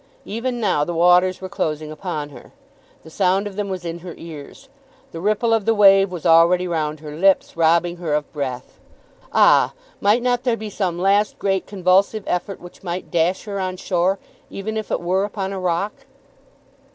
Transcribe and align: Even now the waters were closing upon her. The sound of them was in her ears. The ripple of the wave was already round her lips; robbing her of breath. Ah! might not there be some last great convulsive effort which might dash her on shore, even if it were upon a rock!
Even 0.25 0.59
now 0.59 0.83
the 0.83 0.95
waters 0.95 1.41
were 1.41 1.47
closing 1.47 1.91
upon 1.91 2.29
her. 2.29 2.51
The 3.03 3.11
sound 3.11 3.45
of 3.45 3.55
them 3.55 3.69
was 3.69 3.85
in 3.85 3.99
her 3.99 4.15
ears. 4.17 4.67
The 5.11 5.21
ripple 5.21 5.53
of 5.53 5.65
the 5.65 5.75
wave 5.75 6.11
was 6.11 6.25
already 6.25 6.67
round 6.67 7.01
her 7.01 7.15
lips; 7.15 7.55
robbing 7.55 7.97
her 7.97 8.15
of 8.15 8.33
breath. 8.33 8.79
Ah! 9.31 9.73
might 9.99 10.23
not 10.23 10.41
there 10.41 10.57
be 10.57 10.71
some 10.71 10.97
last 10.97 11.37
great 11.37 11.67
convulsive 11.67 12.23
effort 12.25 12.59
which 12.59 12.81
might 12.81 13.11
dash 13.11 13.43
her 13.43 13.59
on 13.59 13.77
shore, 13.77 14.17
even 14.49 14.75
if 14.75 14.89
it 14.89 15.01
were 15.01 15.23
upon 15.23 15.53
a 15.53 15.59
rock! 15.59 15.93